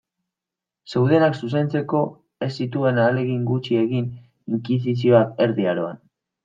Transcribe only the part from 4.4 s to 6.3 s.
inkisizioak Erdi Aroan.